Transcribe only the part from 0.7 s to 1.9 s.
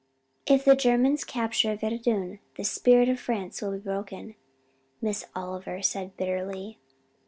Germans capture